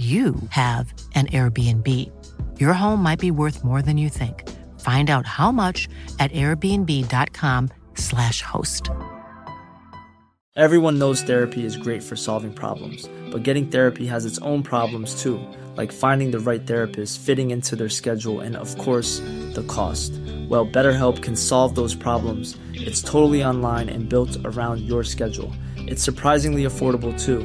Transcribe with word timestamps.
you 0.00 0.34
have 0.48 0.92
an 1.14 1.26
Airbnb. 1.26 1.86
Your 2.58 2.72
home 2.72 3.02
might 3.02 3.18
be 3.18 3.30
worth 3.30 3.62
more 3.62 3.82
than 3.82 3.98
you 3.98 4.08
think. 4.08 4.48
Find 4.80 5.10
out 5.10 5.26
how 5.26 5.52
much 5.52 5.90
at 6.18 6.32
airbnb.com/slash 6.32 8.40
host. 8.40 8.88
Everyone 10.56 10.98
knows 10.98 11.22
therapy 11.22 11.66
is 11.66 11.76
great 11.76 12.02
for 12.02 12.16
solving 12.16 12.54
problems, 12.54 13.10
but 13.30 13.42
getting 13.42 13.66
therapy 13.66 14.06
has 14.06 14.24
its 14.24 14.38
own 14.38 14.62
problems 14.62 15.22
too, 15.22 15.38
like 15.76 15.92
finding 15.92 16.30
the 16.30 16.40
right 16.40 16.66
therapist, 16.66 17.20
fitting 17.20 17.50
into 17.50 17.76
their 17.76 17.90
schedule, 17.90 18.40
and 18.40 18.56
of 18.56 18.78
course, 18.78 19.18
the 19.52 19.66
cost. 19.68 20.14
Well, 20.48 20.66
BetterHelp 20.66 21.20
can 21.20 21.36
solve 21.36 21.74
those 21.74 21.94
problems. 21.94 22.56
It's 22.72 23.02
totally 23.02 23.44
online 23.44 23.90
and 23.90 24.08
built 24.08 24.38
around 24.44 24.80
your 24.80 25.04
schedule. 25.04 25.52
It's 25.76 26.02
surprisingly 26.02 26.64
affordable 26.64 27.22
too. 27.22 27.44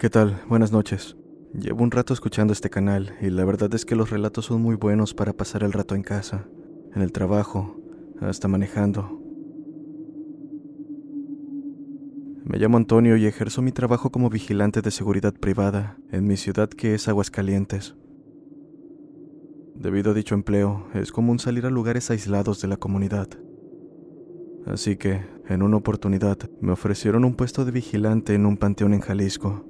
¿Qué 0.00 0.08
tal? 0.08 0.40
Buenas 0.48 0.72
noches. 0.72 1.14
Llevo 1.52 1.84
un 1.84 1.90
rato 1.90 2.14
escuchando 2.14 2.54
este 2.54 2.70
canal 2.70 3.12
y 3.20 3.28
la 3.28 3.44
verdad 3.44 3.74
es 3.74 3.84
que 3.84 3.94
los 3.94 4.08
relatos 4.08 4.46
son 4.46 4.62
muy 4.62 4.74
buenos 4.74 5.12
para 5.12 5.34
pasar 5.34 5.62
el 5.62 5.74
rato 5.74 5.94
en 5.94 6.02
casa, 6.02 6.48
en 6.94 7.02
el 7.02 7.12
trabajo, 7.12 7.76
hasta 8.18 8.48
manejando. 8.48 9.20
Me 12.46 12.56
llamo 12.56 12.78
Antonio 12.78 13.18
y 13.18 13.26
ejerzo 13.26 13.60
mi 13.60 13.72
trabajo 13.72 14.10
como 14.10 14.30
vigilante 14.30 14.80
de 14.80 14.90
seguridad 14.90 15.34
privada 15.34 15.98
en 16.10 16.26
mi 16.26 16.38
ciudad 16.38 16.70
que 16.70 16.94
es 16.94 17.06
Aguascalientes. 17.06 17.94
Debido 19.74 20.12
a 20.12 20.14
dicho 20.14 20.34
empleo, 20.34 20.86
es 20.94 21.12
común 21.12 21.38
salir 21.38 21.66
a 21.66 21.70
lugares 21.70 22.10
aislados 22.10 22.62
de 22.62 22.68
la 22.68 22.78
comunidad. 22.78 23.28
Así 24.64 24.96
que, 24.96 25.20
en 25.46 25.60
una 25.60 25.76
oportunidad, 25.76 26.38
me 26.62 26.72
ofrecieron 26.72 27.26
un 27.26 27.34
puesto 27.34 27.66
de 27.66 27.72
vigilante 27.72 28.32
en 28.34 28.46
un 28.46 28.56
panteón 28.56 28.94
en 28.94 29.00
Jalisco. 29.00 29.66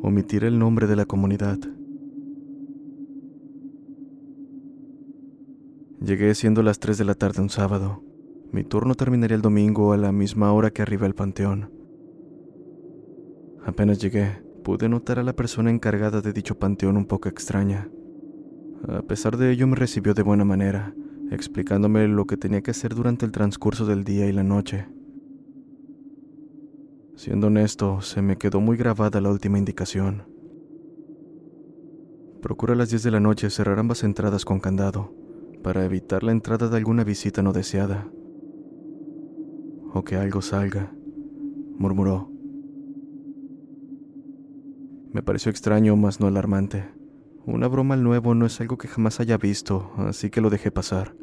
Omitir 0.00 0.44
el 0.44 0.60
nombre 0.60 0.86
de 0.86 0.94
la 0.94 1.06
comunidad. 1.06 1.58
Llegué 6.00 6.36
siendo 6.36 6.62
las 6.62 6.78
3 6.78 6.98
de 6.98 7.04
la 7.04 7.14
tarde 7.14 7.42
un 7.42 7.50
sábado. 7.50 8.04
Mi 8.52 8.62
turno 8.62 8.94
terminaría 8.94 9.34
el 9.34 9.42
domingo 9.42 9.92
a 9.92 9.96
la 9.96 10.12
misma 10.12 10.52
hora 10.52 10.70
que 10.70 10.82
arriba 10.82 11.06
al 11.06 11.16
panteón. 11.16 11.72
Apenas 13.66 13.98
llegué, 13.98 14.40
pude 14.62 14.88
notar 14.88 15.18
a 15.18 15.24
la 15.24 15.34
persona 15.34 15.70
encargada 15.70 16.20
de 16.20 16.32
dicho 16.32 16.58
panteón 16.60 16.96
un 16.96 17.06
poco 17.06 17.28
extraña. 17.28 17.90
A 18.86 19.02
pesar 19.02 19.36
de 19.36 19.50
ello 19.50 19.66
me 19.66 19.74
recibió 19.74 20.14
de 20.14 20.22
buena 20.22 20.44
manera, 20.44 20.94
explicándome 21.32 22.06
lo 22.06 22.24
que 22.26 22.36
tenía 22.36 22.62
que 22.62 22.70
hacer 22.70 22.94
durante 22.94 23.26
el 23.26 23.32
transcurso 23.32 23.84
del 23.84 24.04
día 24.04 24.28
y 24.28 24.32
la 24.32 24.44
noche. 24.44 24.86
Siendo 27.18 27.48
honesto, 27.48 28.00
se 28.00 28.22
me 28.22 28.38
quedó 28.38 28.60
muy 28.60 28.76
grabada 28.76 29.20
la 29.20 29.28
última 29.28 29.58
indicación. 29.58 30.22
Procura 32.40 32.74
a 32.74 32.76
las 32.76 32.90
10 32.90 33.02
de 33.02 33.10
la 33.10 33.18
noche 33.18 33.50
cerrar 33.50 33.80
ambas 33.80 34.04
entradas 34.04 34.44
con 34.44 34.60
candado, 34.60 35.12
para 35.64 35.84
evitar 35.84 36.22
la 36.22 36.30
entrada 36.30 36.68
de 36.68 36.76
alguna 36.76 37.02
visita 37.02 37.42
no 37.42 37.52
deseada. 37.52 38.06
O 39.92 40.04
que 40.04 40.14
algo 40.14 40.42
salga, 40.42 40.92
murmuró. 41.76 42.30
Me 45.10 45.20
pareció 45.20 45.50
extraño, 45.50 45.96
mas 45.96 46.20
no 46.20 46.28
alarmante. 46.28 46.84
Una 47.46 47.66
broma 47.66 47.94
al 47.94 48.04
nuevo 48.04 48.36
no 48.36 48.46
es 48.46 48.60
algo 48.60 48.78
que 48.78 48.86
jamás 48.86 49.18
haya 49.18 49.38
visto, 49.38 49.90
así 49.96 50.30
que 50.30 50.40
lo 50.40 50.50
dejé 50.50 50.70
pasar. 50.70 51.16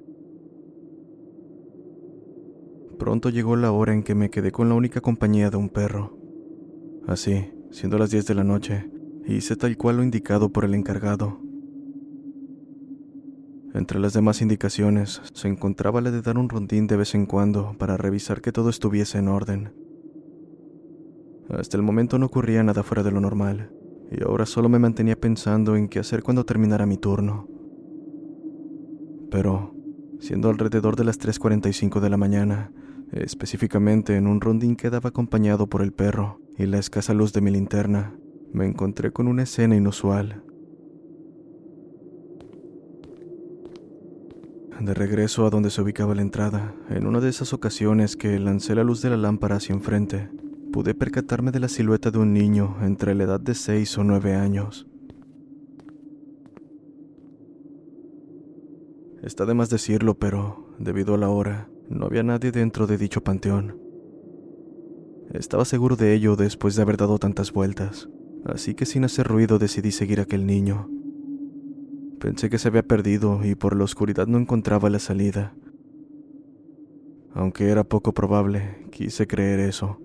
Pronto 2.98 3.30
llegó 3.30 3.56
la 3.56 3.72
hora 3.72 3.94
en 3.94 4.04
que 4.04 4.16
me 4.16 4.30
quedé 4.30 4.52
con 4.52 4.70
la 4.70 4.76
única 4.76 5.02
compañía 5.02 5.50
de 5.50 5.58
un 5.58 5.70
perro. 5.70 6.18
Así, 7.08 7.52
siendo 7.72 7.98
las 7.98 8.12
10 8.12 8.26
de 8.26 8.36
la 8.36 8.44
noche, 8.44 8.90
hice 9.28 9.56
tal 9.56 9.76
cual 9.78 9.98
lo 9.98 10.04
indicado 10.04 10.50
por 10.50 10.66
el 10.66 10.74
encargado. 10.74 11.40
Entre 13.74 14.00
las 14.00 14.14
demás 14.14 14.42
indicaciones 14.42 15.22
se 15.34 15.50
encontraba 15.50 16.00
la 16.00 16.10
de 16.10 16.22
dar 16.22 16.38
un 16.38 16.48
rondín 16.48 16.88
de 16.88 16.96
vez 16.96 17.14
en 17.14 17.26
cuando 17.26 17.76
para 17.78 17.98
revisar 17.98 18.40
que 18.40 18.54
todo 18.54 18.70
estuviese 18.70 19.18
en 19.18 19.28
orden. 19.28 19.74
Hasta 21.50 21.76
el 21.76 21.84
momento 21.84 22.18
no 22.18 22.28
ocurría 22.28 22.64
nada 22.64 22.84
fuera 22.84 23.04
de 23.04 23.12
lo 23.12 23.20
normal, 23.20 23.70
y 24.10 24.24
ahora 24.24 24.46
solo 24.46 24.70
me 24.70 24.80
mantenía 24.80 25.20
pensando 25.20 25.76
en 25.76 25.90
qué 25.90 26.00
hacer 26.00 26.24
cuando 26.24 26.46
terminara 26.46 26.86
mi 26.86 26.98
turno. 26.98 27.50
Pero, 29.30 29.76
siendo 30.20 30.50
alrededor 30.50 30.96
de 30.96 31.04
las 31.04 31.20
3.45 31.20 32.00
de 32.00 32.10
la 32.10 32.18
mañana, 32.18 32.72
específicamente 33.12 34.16
en 34.16 34.28
un 34.28 34.42
rondín 34.42 34.76
que 34.76 34.90
daba 34.90 35.10
acompañado 35.10 35.68
por 35.68 35.82
el 35.82 35.94
perro 35.94 36.40
y 36.58 36.66
la 36.66 36.80
escasa 36.80 37.14
luz 37.14 37.34
de 37.34 37.42
mi 37.42 37.52
linterna, 37.52 38.16
me 38.54 38.66
encontré 38.66 39.12
con 39.12 39.28
una 39.28 39.44
escena 39.44 39.76
inusual. 39.76 40.44
De 44.80 44.94
regreso 44.94 45.46
a 45.46 45.50
donde 45.50 45.70
se 45.70 45.82
ubicaba 45.82 46.16
la 46.16 46.22
entrada, 46.22 46.76
en 46.90 47.08
una 47.08 47.20
de 47.22 47.30
esas 47.30 47.54
ocasiones 47.54 48.16
que 48.16 48.38
lancé 48.40 48.76
la 48.76 48.84
luz 48.84 49.02
de 49.02 49.10
la 49.10 49.18
lámpara 49.18 49.56
hacia 49.56 49.74
enfrente, 49.74 50.30
pude 50.72 50.94
percatarme 50.94 51.52
de 51.52 51.62
la 51.62 51.70
silueta 51.70 52.12
de 52.12 52.20
un 52.20 52.34
niño 52.34 52.78
entre 52.82 53.16
la 53.16 53.24
edad 53.24 53.40
de 53.40 53.56
seis 53.56 53.98
o 53.98 54.04
nueve 54.04 54.36
años. 54.36 54.86
Está 59.24 59.46
de 59.46 59.54
más 59.54 59.70
decirlo, 59.70 60.20
pero, 60.20 60.68
debido 60.78 61.16
a 61.16 61.18
la 61.18 61.30
hora, 61.30 61.70
no 61.90 62.06
había 62.06 62.24
nadie 62.24 62.52
dentro 62.52 62.88
de 62.88 62.98
dicho 62.98 63.24
panteón. 63.24 63.80
Estaba 65.34 65.66
seguro 65.66 65.96
de 65.96 66.14
ello 66.14 66.36
después 66.36 66.76
de 66.76 66.82
haber 66.82 66.98
dado 66.98 67.18
tantas 67.20 67.52
vueltas, 67.52 68.10
así 68.46 68.76
que 68.76 68.86
sin 68.86 69.04
hacer 69.04 69.28
ruido 69.28 69.60
decidí 69.60 69.92
seguir 69.92 70.20
a 70.20 70.24
aquel 70.24 70.46
niño. 70.46 70.90
Pensé 72.20 72.50
que 72.50 72.58
se 72.58 72.68
había 72.68 72.84
perdido 72.84 73.44
y 73.44 73.56
por 73.56 73.76
la 73.76 73.84
oscuridad 73.84 74.28
no 74.28 74.38
encontraba 74.38 74.90
la 74.90 75.00
salida. 75.00 75.54
Aunque 77.34 77.70
era 77.70 77.84
poco 77.84 78.14
probable, 78.14 78.88
quise 78.92 79.28
creer 79.28 79.60
eso. 79.60 80.00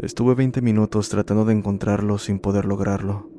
Estuve 0.00 0.34
20 0.34 0.62
minutos 0.62 1.10
tratando 1.10 1.44
de 1.44 1.52
encontrarlo 1.52 2.18
sin 2.18 2.38
poder 2.38 2.64
lograrlo. 2.64 3.30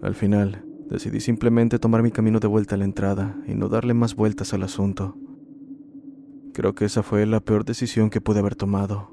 Al 0.00 0.14
final, 0.14 0.64
Decidí 0.90 1.20
simplemente 1.20 1.78
tomar 1.78 2.02
mi 2.02 2.10
camino 2.10 2.40
de 2.40 2.48
vuelta 2.48 2.74
a 2.74 2.78
la 2.78 2.84
entrada 2.84 3.36
y 3.46 3.54
no 3.54 3.68
darle 3.68 3.92
más 3.92 4.14
vueltas 4.14 4.54
al 4.54 4.62
asunto. 4.62 5.16
Creo 6.54 6.74
que 6.74 6.86
esa 6.86 7.02
fue 7.02 7.26
la 7.26 7.40
peor 7.40 7.64
decisión 7.64 8.10
que 8.10 8.20
pude 8.20 8.40
haber 8.40 8.56
tomado. 8.56 9.10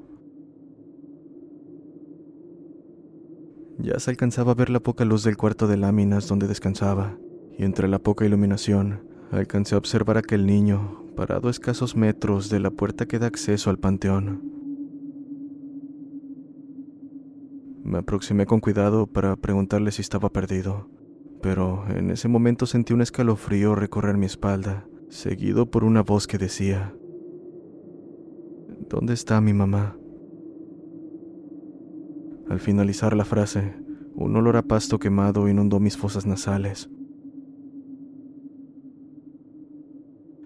Ya 3.78 3.98
se 4.00 4.10
alcanzaba 4.10 4.52
a 4.52 4.54
ver 4.54 4.70
la 4.70 4.80
poca 4.80 5.04
luz 5.04 5.22
del 5.22 5.36
cuarto 5.36 5.66
de 5.66 5.76
láminas 5.76 6.28
donde 6.28 6.48
descansaba, 6.48 7.18
y 7.58 7.64
entre 7.64 7.88
la 7.88 7.98
poca 7.98 8.24
iluminación 8.24 9.06
alcancé 9.30 9.74
a 9.74 9.78
observar 9.78 10.16
a 10.16 10.20
aquel 10.20 10.46
niño 10.46 11.04
parado 11.14 11.48
a 11.48 11.50
escasos 11.50 11.94
metros 11.94 12.48
de 12.48 12.60
la 12.60 12.70
puerta 12.70 13.06
que 13.06 13.18
da 13.18 13.26
acceso 13.26 13.68
al 13.68 13.78
panteón. 13.78 14.42
Me 17.84 17.98
aproximé 17.98 18.46
con 18.46 18.60
cuidado 18.60 19.06
para 19.06 19.36
preguntarle 19.36 19.92
si 19.92 20.02
estaba 20.02 20.30
perdido, 20.30 20.88
pero 21.42 21.84
en 21.88 22.10
ese 22.10 22.28
momento 22.28 22.66
sentí 22.66 22.92
un 22.92 23.02
escalofrío 23.02 23.74
recorrer 23.74 24.16
mi 24.16 24.26
espalda, 24.26 24.86
seguido 25.08 25.70
por 25.70 25.84
una 25.84 26.02
voz 26.02 26.26
que 26.26 26.38
decía, 26.38 26.94
¿Dónde 28.88 29.14
está 29.14 29.40
mi 29.40 29.52
mamá? 29.52 29.96
Al 32.48 32.60
finalizar 32.60 33.16
la 33.16 33.24
frase, 33.24 33.74
un 34.14 34.36
olor 34.36 34.56
a 34.56 34.62
pasto 34.62 34.98
quemado 34.98 35.48
inundó 35.48 35.80
mis 35.80 35.96
fosas 35.96 36.24
nasales. 36.24 36.88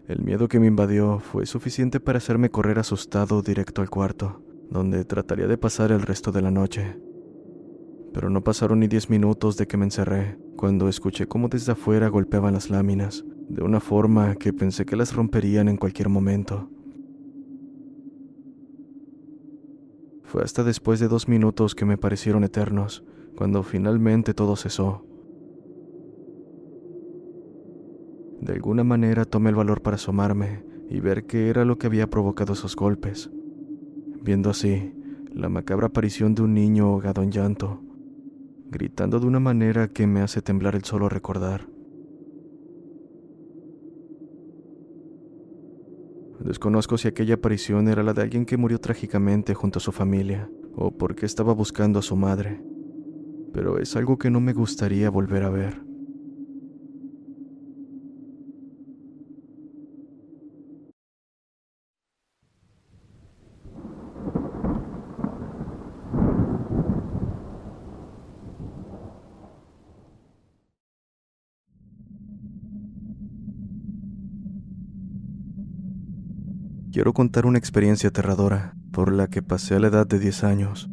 El 0.08 0.22
miedo 0.22 0.48
que 0.48 0.58
me 0.58 0.66
invadió 0.66 1.20
fue 1.20 1.46
suficiente 1.46 2.00
para 2.00 2.18
hacerme 2.18 2.50
correr 2.50 2.78
asustado 2.78 3.42
directo 3.42 3.82
al 3.82 3.90
cuarto, 3.90 4.42
donde 4.70 5.04
trataría 5.04 5.46
de 5.46 5.58
pasar 5.58 5.92
el 5.92 6.02
resto 6.02 6.32
de 6.32 6.42
la 6.42 6.50
noche. 6.50 6.96
Pero 8.12 8.30
no 8.30 8.42
pasaron 8.42 8.80
ni 8.80 8.88
diez 8.88 9.08
minutos 9.08 9.56
de 9.56 9.66
que 9.66 9.76
me 9.76 9.84
encerré, 9.84 10.38
cuando 10.56 10.88
escuché 10.88 11.26
cómo 11.26 11.48
desde 11.48 11.72
afuera 11.72 12.08
golpeaban 12.08 12.54
las 12.54 12.70
láminas, 12.70 13.24
de 13.48 13.62
una 13.62 13.80
forma 13.80 14.34
que 14.34 14.52
pensé 14.52 14.84
que 14.84 14.96
las 14.96 15.14
romperían 15.14 15.68
en 15.68 15.76
cualquier 15.76 16.08
momento. 16.08 16.68
Fue 20.24 20.42
hasta 20.42 20.62
después 20.62 21.00
de 21.00 21.08
dos 21.08 21.28
minutos 21.28 21.74
que 21.74 21.84
me 21.84 21.98
parecieron 21.98 22.44
eternos, 22.44 23.04
cuando 23.36 23.62
finalmente 23.62 24.34
todo 24.34 24.54
cesó. 24.54 25.04
De 28.40 28.52
alguna 28.52 28.84
manera 28.84 29.24
tomé 29.24 29.50
el 29.50 29.56
valor 29.56 29.82
para 29.82 29.96
asomarme 29.96 30.62
y 30.88 31.00
ver 31.00 31.26
qué 31.26 31.48
era 31.48 31.64
lo 31.64 31.78
que 31.78 31.86
había 31.86 32.08
provocado 32.08 32.52
esos 32.52 32.74
golpes. 32.76 33.30
Viendo 34.22 34.50
así 34.50 34.94
la 35.32 35.48
macabra 35.48 35.88
aparición 35.88 36.34
de 36.34 36.42
un 36.42 36.54
niño 36.54 36.86
ahogado 36.86 37.22
en 37.22 37.30
llanto, 37.30 37.80
gritando 38.70 39.18
de 39.18 39.26
una 39.26 39.40
manera 39.40 39.88
que 39.88 40.06
me 40.06 40.20
hace 40.20 40.42
temblar 40.42 40.76
el 40.76 40.84
solo 40.84 41.08
recordar. 41.08 41.66
Desconozco 46.38 46.96
si 46.96 47.08
aquella 47.08 47.34
aparición 47.34 47.88
era 47.88 48.02
la 48.02 48.14
de 48.14 48.22
alguien 48.22 48.46
que 48.46 48.56
murió 48.56 48.78
trágicamente 48.78 49.54
junto 49.54 49.78
a 49.78 49.82
su 49.82 49.92
familia, 49.92 50.48
o 50.74 50.90
porque 50.90 51.26
estaba 51.26 51.52
buscando 51.52 51.98
a 51.98 52.02
su 52.02 52.16
madre, 52.16 52.62
pero 53.52 53.78
es 53.78 53.94
algo 53.96 54.16
que 54.16 54.30
no 54.30 54.40
me 54.40 54.52
gustaría 54.52 55.10
volver 55.10 55.42
a 55.42 55.50
ver. 55.50 55.89
Quiero 76.92 77.12
contar 77.12 77.46
una 77.46 77.58
experiencia 77.58 78.08
aterradora 78.08 78.74
por 78.90 79.12
la 79.12 79.28
que 79.28 79.42
pasé 79.42 79.76
a 79.76 79.80
la 79.80 79.88
edad 79.88 80.06
de 80.06 80.18
10 80.18 80.44
años. 80.44 80.90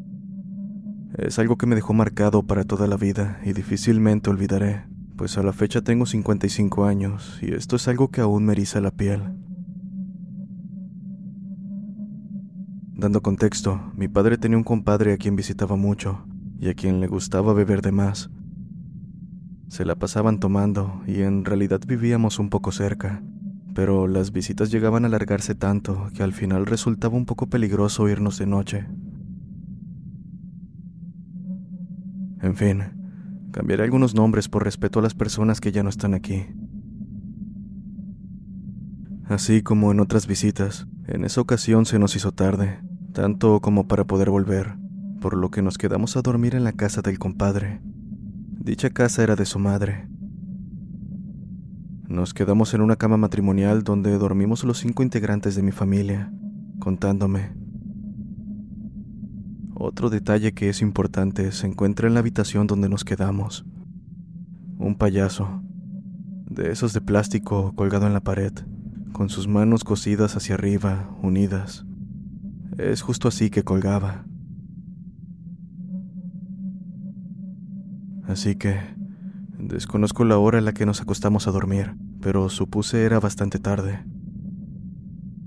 Es 1.17 1.39
algo 1.39 1.57
que 1.57 1.65
me 1.65 1.75
dejó 1.75 1.93
marcado 1.93 2.43
para 2.43 2.63
toda 2.63 2.87
la 2.87 2.97
vida 2.97 3.39
y 3.43 3.53
difícilmente 3.53 4.29
olvidaré, 4.29 4.85
pues 5.15 5.37
a 5.37 5.43
la 5.43 5.53
fecha 5.53 5.81
tengo 5.81 6.05
55 6.05 6.85
años 6.85 7.39
y 7.41 7.53
esto 7.53 7.75
es 7.75 7.87
algo 7.87 8.09
que 8.09 8.21
aún 8.21 8.45
me 8.45 8.53
eriza 8.53 8.81
la 8.81 8.91
piel. 8.91 9.23
Dando 12.93 13.21
contexto, 13.21 13.91
mi 13.95 14.07
padre 14.07 14.37
tenía 14.37 14.57
un 14.57 14.63
compadre 14.63 15.13
a 15.13 15.17
quien 15.17 15.35
visitaba 15.35 15.75
mucho 15.75 16.25
y 16.59 16.69
a 16.69 16.73
quien 16.73 16.99
le 16.99 17.07
gustaba 17.07 17.53
beber 17.53 17.81
de 17.81 17.91
más. 17.91 18.29
Se 19.67 19.85
la 19.85 19.95
pasaban 19.95 20.39
tomando 20.39 21.01
y 21.07 21.21
en 21.21 21.45
realidad 21.45 21.81
vivíamos 21.85 22.39
un 22.39 22.49
poco 22.49 22.71
cerca, 22.71 23.21
pero 23.77 24.07
las 24.07 24.31
visitas 24.31 24.71
llegaban 24.71 25.03
a 25.03 25.07
alargarse 25.07 25.53
tanto 25.53 26.09
que 26.15 26.23
al 26.23 26.33
final 26.33 26.65
resultaba 26.65 27.15
un 27.15 27.27
poco 27.27 27.45
peligroso 27.45 28.09
irnos 28.09 28.39
de 28.39 28.47
noche. 28.47 28.87
En 32.41 32.55
fin, 32.55 32.81
cambiaré 33.51 33.83
algunos 33.83 34.15
nombres 34.15 34.49
por 34.49 34.63
respeto 34.63 34.97
a 34.97 35.03
las 35.03 35.13
personas 35.13 35.61
que 35.61 35.71
ya 35.71 35.83
no 35.83 35.89
están 35.89 36.15
aquí. 36.15 36.47
Así 39.25 39.61
como 39.61 39.91
en 39.91 39.99
otras 39.99 40.25
visitas, 40.25 40.87
en 41.05 41.23
esa 41.23 41.41
ocasión 41.41 41.85
se 41.85 41.99
nos 41.99 42.15
hizo 42.15 42.31
tarde, 42.31 42.79
tanto 43.13 43.61
como 43.61 43.87
para 43.87 44.05
poder 44.05 44.31
volver, 44.31 44.75
por 45.21 45.37
lo 45.37 45.51
que 45.51 45.61
nos 45.61 45.77
quedamos 45.77 46.17
a 46.17 46.23
dormir 46.23 46.55
en 46.55 46.63
la 46.63 46.73
casa 46.73 47.03
del 47.03 47.19
compadre. 47.19 47.79
Dicha 48.59 48.89
casa 48.89 49.21
era 49.21 49.35
de 49.35 49.45
su 49.45 49.59
madre, 49.59 50.07
nos 52.07 52.33
quedamos 52.33 52.73
en 52.73 52.81
una 52.81 52.95
cama 52.95 53.17
matrimonial 53.17 53.83
donde 53.83 54.17
dormimos 54.17 54.63
los 54.63 54.77
cinco 54.77 55.03
integrantes 55.03 55.55
de 55.55 55.61
mi 55.61 55.71
familia, 55.71 56.31
contándome. 56.79 57.51
Otro 59.73 60.09
detalle 60.09 60.53
que 60.53 60.69
es 60.69 60.81
importante 60.81 61.51
se 61.51 61.67
encuentra 61.67 62.07
en 62.07 62.13
la 62.13 62.21
habitación 62.21 62.65
donde 62.65 62.87
nos 62.87 63.03
quedamos. 63.03 63.65
Un 64.77 64.95
payaso, 64.95 65.61
de 66.49 66.71
esos 66.71 66.93
de 66.93 67.01
plástico 67.01 67.73
colgado 67.75 68.07
en 68.07 68.13
la 68.13 68.21
pared, 68.21 68.53
con 69.11 69.29
sus 69.29 69.47
manos 69.47 69.83
cosidas 69.83 70.37
hacia 70.37 70.55
arriba, 70.55 71.13
unidas. 71.21 71.85
Es 72.77 73.01
justo 73.01 73.27
así 73.27 73.49
que 73.49 73.63
colgaba. 73.63 74.25
Así 78.27 78.55
que 78.55 78.79
Desconozco 79.59 80.23
la 80.23 80.37
hora 80.37 80.59
en 80.59 80.65
la 80.65 80.73
que 80.73 80.85
nos 80.85 81.01
acostamos 81.01 81.47
a 81.47 81.51
dormir, 81.51 81.95
pero 82.21 82.47
supuse 82.49 83.03
era 83.03 83.19
bastante 83.19 83.57
tarde. 83.57 84.03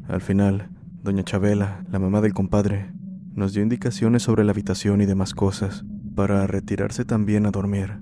Al 0.08 0.20
final, 0.20 0.68
doña 1.02 1.22
Chabela, 1.22 1.84
la 1.90 2.00
mamá 2.00 2.20
del 2.20 2.34
compadre, 2.34 2.92
nos 3.34 3.52
dio 3.52 3.62
indicaciones 3.62 4.24
sobre 4.24 4.42
la 4.44 4.50
habitación 4.50 5.00
y 5.00 5.06
demás 5.06 5.32
cosas, 5.32 5.84
para 6.16 6.46
retirarse 6.48 7.04
también 7.04 7.46
a 7.46 7.52
dormir. 7.52 8.00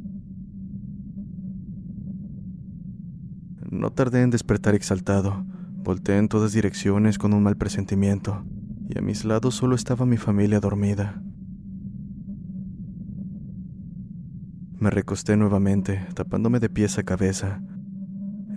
No 3.70 3.90
tardé 3.90 4.22
en 4.22 4.30
despertar 4.30 4.74
exaltado, 4.74 5.44
volteé 5.84 6.16
en 6.16 6.28
todas 6.28 6.54
direcciones 6.54 7.18
con 7.18 7.34
un 7.34 7.42
mal 7.42 7.58
presentimiento, 7.58 8.46
y 8.88 8.98
a 8.98 9.02
mis 9.02 9.26
lados 9.26 9.56
solo 9.56 9.74
estaba 9.74 10.06
mi 10.06 10.16
familia 10.16 10.58
dormida. 10.58 11.22
Me 14.80 14.90
recosté 14.90 15.36
nuevamente, 15.36 16.06
tapándome 16.14 16.60
de 16.60 16.68
pies 16.68 16.98
a 16.98 17.02
cabeza. 17.02 17.60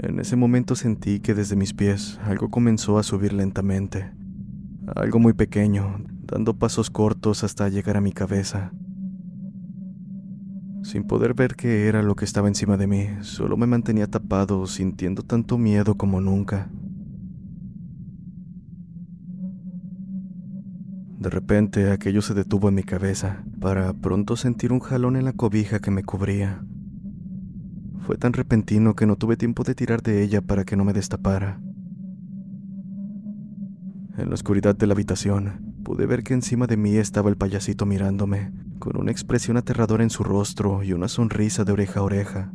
En 0.02 0.20
ese 0.20 0.36
momento 0.36 0.76
sentí 0.76 1.20
que 1.20 1.34
desde 1.34 1.56
mis 1.56 1.74
pies 1.74 2.20
algo 2.24 2.52
comenzó 2.52 3.00
a 3.00 3.04
subir 3.04 3.34
lentamente. 3.34 4.12
Algo 4.96 5.18
muy 5.18 5.34
pequeño, 5.34 6.04
dando 6.22 6.60
pasos 6.60 6.92
cortos 6.92 7.44
hasta 7.44 7.70
llegar 7.70 7.98
a 7.98 8.02
mi 8.02 8.12
cabeza. 8.12 8.72
Sin 10.84 11.06
poder 11.06 11.34
ver 11.34 11.56
qué 11.56 11.88
era 11.88 12.04
lo 12.04 12.16
que 12.16 12.26
estaba 12.26 12.48
encima 12.48 12.78
de 12.78 12.86
mí, 12.86 13.08
solo 13.22 13.58
me 13.58 13.66
mantenía 13.66 14.06
tapado, 14.06 14.68
sintiendo 14.68 15.24
tanto 15.24 15.58
miedo 15.58 15.96
como 15.96 16.22
nunca. 16.22 16.70
De 21.22 21.30
repente 21.30 21.92
aquello 21.92 22.24
se 22.24 22.34
detuvo 22.34 22.70
en 22.70 22.74
mi 22.74 22.82
cabeza, 22.82 23.44
para 23.60 23.94
pronto 23.94 24.36
sentir 24.36 24.74
un 24.74 24.80
jalón 24.80 25.16
en 25.16 25.24
la 25.24 25.34
cobija 25.34 25.78
que 25.78 25.92
me 25.92 26.04
cubría. 26.04 26.66
Fue 28.00 28.18
tan 28.18 28.34
repentino 28.34 28.96
que 28.96 29.06
no 29.06 29.18
tuve 29.18 29.38
tiempo 29.38 29.64
de 29.64 29.76
tirar 29.76 30.02
de 30.02 30.24
ella 30.24 30.42
para 30.42 30.66
que 30.66 30.76
no 30.76 30.84
me 30.84 30.94
destapara. 30.94 31.62
En 34.18 34.30
la 34.30 34.34
oscuridad 34.34 34.76
de 34.76 34.88
la 34.88 34.94
habitación, 34.94 35.76
pude 35.84 36.08
ver 36.08 36.24
que 36.24 36.34
encima 36.34 36.66
de 36.66 36.78
mí 36.78 36.96
estaba 36.96 37.30
el 37.30 37.38
payasito 37.38 37.86
mirándome, 37.86 38.52
con 38.80 38.98
una 38.98 39.12
expresión 39.12 39.58
aterradora 39.58 40.02
en 40.02 40.10
su 40.10 40.24
rostro 40.24 40.82
y 40.82 40.94
una 40.94 41.08
sonrisa 41.08 41.64
de 41.64 41.72
oreja 41.72 42.00
a 42.00 42.04
oreja. 42.04 42.52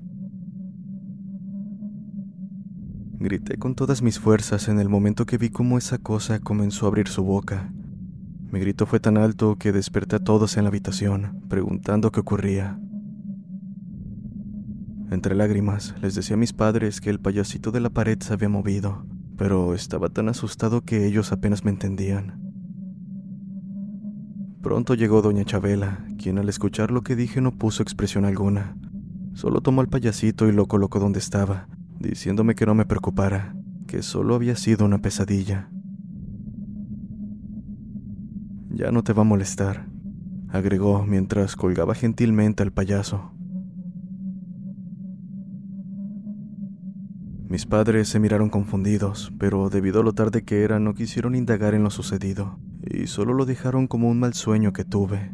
Grité 3.20 3.58
con 3.58 3.76
todas 3.76 4.02
mis 4.02 4.18
fuerzas 4.18 4.66
en 4.66 4.80
el 4.80 4.88
momento 4.88 5.24
que 5.24 5.38
vi 5.38 5.50
cómo 5.50 5.78
esa 5.78 5.98
cosa 5.98 6.40
comenzó 6.40 6.86
a 6.86 6.88
abrir 6.88 7.06
su 7.06 7.22
boca 7.22 7.72
mi 8.56 8.60
grito 8.60 8.86
fue 8.86 9.00
tan 9.00 9.18
alto 9.18 9.56
que 9.56 9.70
desperté 9.70 10.16
a 10.16 10.18
todos 10.18 10.56
en 10.56 10.64
la 10.64 10.68
habitación, 10.68 11.42
preguntando 11.46 12.10
qué 12.10 12.20
ocurría. 12.20 12.80
Entre 15.10 15.34
lágrimas, 15.34 15.94
les 16.00 16.14
decía 16.14 16.36
a 16.36 16.38
mis 16.38 16.54
padres 16.54 17.02
que 17.02 17.10
el 17.10 17.20
payasito 17.20 17.70
de 17.70 17.80
la 17.80 17.90
pared 17.90 18.18
se 18.18 18.32
había 18.32 18.48
movido, 18.48 19.04
pero 19.36 19.74
estaba 19.74 20.08
tan 20.08 20.30
asustado 20.30 20.80
que 20.80 21.06
ellos 21.06 21.32
apenas 21.32 21.66
me 21.66 21.70
entendían. 21.70 22.40
Pronto 24.62 24.94
llegó 24.94 25.20
doña 25.20 25.44
Chabela, 25.44 26.06
quien 26.16 26.38
al 26.38 26.48
escuchar 26.48 26.90
lo 26.90 27.02
que 27.02 27.14
dije 27.14 27.42
no 27.42 27.52
puso 27.52 27.82
expresión 27.82 28.24
alguna. 28.24 28.78
Solo 29.34 29.60
tomó 29.60 29.82
al 29.82 29.88
payasito 29.88 30.48
y 30.48 30.52
lo 30.52 30.64
colocó 30.64 30.98
donde 30.98 31.18
estaba, 31.18 31.68
diciéndome 32.00 32.54
que 32.54 32.64
no 32.64 32.74
me 32.74 32.86
preocupara, 32.86 33.54
que 33.86 34.00
solo 34.00 34.34
había 34.34 34.56
sido 34.56 34.86
una 34.86 35.02
pesadilla. 35.02 35.68
Ya 38.76 38.90
no 38.90 39.02
te 39.02 39.14
va 39.14 39.22
a 39.22 39.24
molestar, 39.24 39.86
agregó 40.50 41.06
mientras 41.06 41.56
colgaba 41.56 41.94
gentilmente 41.94 42.62
al 42.62 42.72
payaso. 42.72 43.32
Mis 47.48 47.64
padres 47.64 48.10
se 48.10 48.20
miraron 48.20 48.50
confundidos, 48.50 49.32
pero 49.38 49.70
debido 49.70 50.00
a 50.00 50.04
lo 50.04 50.12
tarde 50.12 50.44
que 50.44 50.62
era 50.62 50.78
no 50.78 50.92
quisieron 50.92 51.34
indagar 51.34 51.72
en 51.72 51.84
lo 51.84 51.90
sucedido 51.90 52.58
y 52.82 53.06
solo 53.06 53.32
lo 53.32 53.46
dejaron 53.46 53.86
como 53.86 54.10
un 54.10 54.20
mal 54.20 54.34
sueño 54.34 54.74
que 54.74 54.84
tuve. 54.84 55.32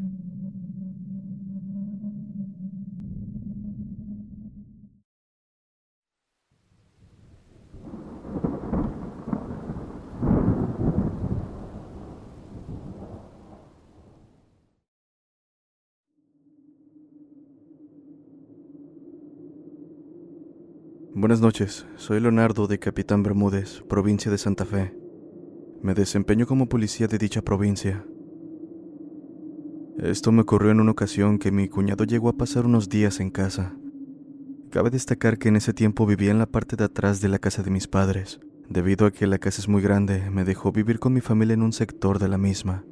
Buenas 21.14 21.42
noches, 21.42 21.84
soy 21.96 22.20
Leonardo 22.20 22.66
de 22.66 22.78
Capitán 22.78 23.22
Bermúdez, 23.22 23.82
provincia 23.86 24.30
de 24.30 24.38
Santa 24.38 24.64
Fe. 24.64 24.96
Me 25.82 25.92
desempeño 25.92 26.46
como 26.46 26.70
policía 26.70 27.06
de 27.06 27.18
dicha 27.18 27.42
provincia. 27.42 28.06
Esto 29.98 30.32
me 30.32 30.40
ocurrió 30.40 30.70
en 30.70 30.80
una 30.80 30.92
ocasión 30.92 31.38
que 31.38 31.52
mi 31.52 31.68
cuñado 31.68 32.04
llegó 32.04 32.30
a 32.30 32.38
pasar 32.38 32.64
unos 32.64 32.88
días 32.88 33.20
en 33.20 33.30
casa. 33.30 33.76
Cabe 34.70 34.88
destacar 34.88 35.36
que 35.36 35.48
en 35.48 35.56
ese 35.56 35.74
tiempo 35.74 36.06
vivía 36.06 36.30
en 36.30 36.38
la 36.38 36.46
parte 36.46 36.76
de 36.76 36.84
atrás 36.84 37.20
de 37.20 37.28
la 37.28 37.38
casa 37.38 37.62
de 37.62 37.70
mis 37.70 37.88
padres. 37.88 38.40
Debido 38.70 39.04
a 39.04 39.10
que 39.10 39.26
la 39.26 39.36
casa 39.36 39.60
es 39.60 39.68
muy 39.68 39.82
grande, 39.82 40.30
me 40.30 40.44
dejó 40.44 40.72
vivir 40.72 40.98
con 40.98 41.12
mi 41.12 41.20
familia 41.20 41.52
en 41.52 41.62
un 41.62 41.74
sector 41.74 42.20
de 42.20 42.28
la 42.28 42.38
misma. 42.38 42.86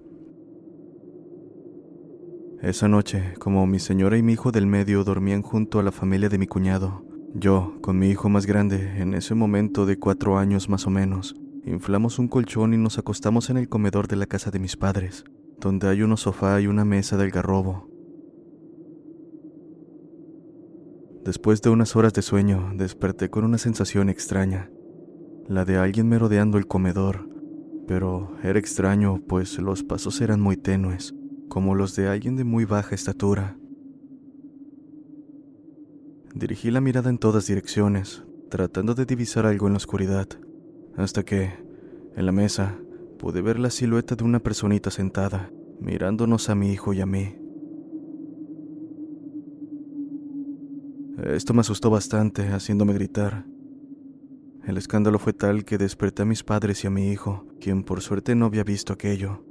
Esa 2.60 2.86
noche, 2.86 3.32
como 3.38 3.66
mi 3.66 3.78
señora 3.78 4.18
y 4.18 4.22
mi 4.22 4.34
hijo 4.34 4.52
del 4.52 4.66
medio 4.66 5.04
dormían 5.04 5.40
junto 5.40 5.78
a 5.78 5.82
la 5.82 5.90
familia 5.90 6.28
de 6.28 6.36
mi 6.36 6.46
cuñado, 6.46 7.09
yo, 7.34 7.74
con 7.80 7.98
mi 7.98 8.10
hijo 8.10 8.28
más 8.28 8.46
grande, 8.46 9.00
en 9.00 9.14
ese 9.14 9.34
momento 9.34 9.86
de 9.86 9.98
cuatro 9.98 10.38
años 10.38 10.68
más 10.68 10.86
o 10.86 10.90
menos, 10.90 11.34
Inflamos 11.66 12.18
un 12.18 12.28
colchón 12.28 12.72
y 12.72 12.78
nos 12.78 12.98
acostamos 12.98 13.50
en 13.50 13.58
el 13.58 13.68
comedor 13.68 14.08
de 14.08 14.16
la 14.16 14.26
casa 14.26 14.50
de 14.50 14.58
mis 14.58 14.76
padres, 14.76 15.24
donde 15.58 15.88
hay 15.88 16.02
un 16.02 16.16
sofá 16.16 16.58
y 16.60 16.66
una 16.66 16.86
mesa 16.86 17.18
del 17.18 17.30
garrobo. 17.30 17.86
Después 21.22 21.60
de 21.60 21.68
unas 21.68 21.96
horas 21.96 22.14
de 22.14 22.22
sueño, 22.22 22.72
desperté 22.76 23.28
con 23.28 23.44
una 23.44 23.58
sensación 23.58 24.08
extraña, 24.08 24.70
la 25.48 25.66
de 25.66 25.76
alguien 25.76 26.08
merodeando 26.08 26.56
el 26.56 26.66
comedor, 26.66 27.28
pero 27.86 28.34
era 28.42 28.58
extraño 28.58 29.20
pues 29.28 29.58
los 29.58 29.84
pasos 29.84 30.22
eran 30.22 30.40
muy 30.40 30.56
tenues, 30.56 31.14
como 31.48 31.74
los 31.74 31.94
de 31.94 32.08
alguien 32.08 32.36
de 32.36 32.44
muy 32.44 32.64
baja 32.64 32.94
estatura. 32.94 33.59
Dirigí 36.34 36.70
la 36.70 36.80
mirada 36.80 37.10
en 37.10 37.18
todas 37.18 37.46
direcciones, 37.46 38.22
tratando 38.50 38.94
de 38.94 39.04
divisar 39.04 39.46
algo 39.46 39.66
en 39.66 39.72
la 39.72 39.78
oscuridad 39.78 40.28
hasta 40.96 41.24
que, 41.24 41.52
en 42.14 42.26
la 42.26 42.32
mesa, 42.32 42.78
pude 43.18 43.42
ver 43.42 43.58
la 43.58 43.70
silueta 43.70 44.14
de 44.14 44.24
una 44.24 44.40
personita 44.40 44.90
sentada, 44.90 45.50
mirándonos 45.80 46.48
a 46.48 46.54
mi 46.54 46.72
hijo 46.72 46.92
y 46.92 47.00
a 47.00 47.06
mí. 47.06 47.36
Esto 51.24 51.52
me 51.52 51.60
asustó 51.60 51.90
bastante, 51.90 52.48
haciéndome 52.48 52.94
gritar. 52.94 53.44
El 54.64 54.76
escándalo 54.76 55.18
fue 55.18 55.32
tal 55.32 55.64
que 55.64 55.78
desperté 55.78 56.22
a 56.22 56.26
mis 56.26 56.44
padres 56.44 56.84
y 56.84 56.86
a 56.86 56.90
mi 56.90 57.10
hijo, 57.10 57.46
quien 57.60 57.82
por 57.82 58.00
suerte 58.00 58.34
no 58.34 58.46
había 58.46 58.62
visto 58.62 58.92
aquello. 58.92 59.44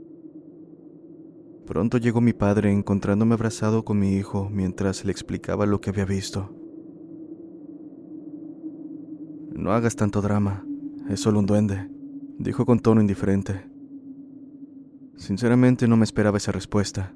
Pronto 1.67 1.97
llegó 1.97 2.21
mi 2.21 2.33
padre 2.33 2.71
encontrándome 2.71 3.35
abrazado 3.35 3.85
con 3.85 3.99
mi 3.99 4.15
hijo 4.15 4.49
mientras 4.49 5.05
le 5.05 5.11
explicaba 5.11 5.67
lo 5.67 5.81
que 5.81 5.91
había 5.91 6.05
visto. 6.05 6.58
No 9.59 9.73
hagas 9.73 9.97
tanto 9.97 10.21
drama, 10.21 10.63
es 11.09 11.19
solo 11.19 11.39
un 11.39 11.45
duende, 11.45 11.89
dijo 12.37 12.65
con 12.65 12.79
tono 12.79 13.01
indiferente. 13.01 13.69
Sinceramente 15.17 15.85
no 15.85 15.97
me 15.97 16.05
esperaba 16.05 16.37
esa 16.37 16.53
respuesta. 16.53 17.13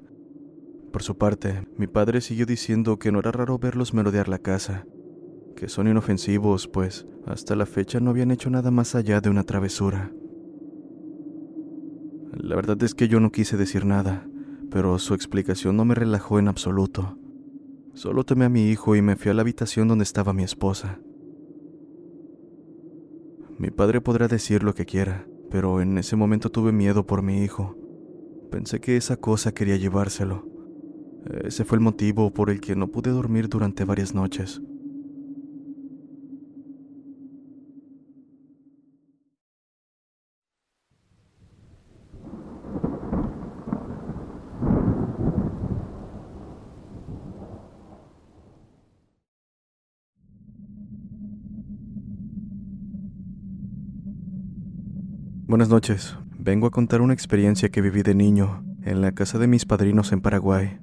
Por 0.92 1.04
su 1.04 1.18
parte, 1.18 1.66
mi 1.78 1.88
padre 1.88 2.20
siguió 2.20 2.46
diciendo 2.46 3.00
que 3.00 3.14
no 3.14 3.20
era 3.20 3.32
raro 3.32 3.60
verlos 3.60 3.94
merodear 3.94 4.28
la 4.28 4.40
casa, 4.40 4.86
que 5.56 5.70
son 5.70 5.88
inofensivos, 5.88 6.68
pues 6.68 7.08
hasta 7.26 7.56
la 7.56 7.66
fecha 7.66 8.02
no 8.02 8.10
habían 8.10 8.30
hecho 8.30 8.50
nada 8.50 8.72
más 8.72 8.94
allá 8.94 9.22
de 9.22 9.30
una 9.30 9.46
travesura. 9.46 10.12
La 12.34 12.58
verdad 12.58 12.84
es 12.84 12.94
que 12.94 13.08
yo 13.08 13.22
no 13.22 13.32
quise 13.32 13.56
decir 13.56 13.86
nada, 13.86 14.28
pero 14.70 15.00
su 15.00 15.14
explicación 15.14 15.78
no 15.78 15.86
me 15.86 15.96
relajó 15.96 16.40
en 16.40 16.50
absoluto. 16.50 17.18
Solo 17.94 18.26
tomé 18.26 18.44
a 18.44 18.50
mi 18.50 18.70
hijo 18.70 18.98
y 18.98 19.02
me 19.02 19.16
fui 19.16 19.32
a 19.32 19.34
la 19.34 19.44
habitación 19.44 19.88
donde 19.88 20.04
estaba 20.04 20.34
mi 20.34 20.44
esposa. 20.44 21.00
Mi 23.63 23.72
padre 23.72 24.01
podrá 24.01 24.27
decir 24.27 24.62
lo 24.62 24.75
que 24.75 24.86
quiera, 24.86 25.25
pero 25.50 25.79
en 25.79 25.98
ese 25.98 26.17
momento 26.17 26.51
tuve 26.51 26.74
miedo 26.74 27.08
por 27.08 27.22
mi 27.22 27.46
hijo. 27.46 27.77
Pensé 28.51 28.82
que 28.82 28.98
esa 28.98 29.15
cosa 29.15 29.53
quería 29.53 29.77
llevárselo. 29.77 30.46
Ese 31.46 31.63
fue 31.63 31.77
el 31.77 31.82
motivo 31.82 32.34
por 32.34 32.50
el 32.50 32.60
que 32.60 32.75
no 32.75 32.89
pude 32.89 33.12
dormir 33.12 33.48
durante 33.48 33.86
varias 33.86 34.13
noches. 34.13 34.62
Buenas 55.53 55.69
noches. 55.69 56.17
Vengo 56.39 56.65
a 56.65 56.72
contar 56.72 57.01
una 57.01 57.13
experiencia 57.13 57.69
que 57.69 57.79
viví 57.79 58.01
de 58.01 58.15
niño 58.15 58.65
en 58.81 59.01
la 59.01 59.12
casa 59.12 59.38
de 59.38 59.45
mis 59.45 59.67
padrinos 59.67 60.12
en 60.12 60.19
Paraguay, 60.19 60.79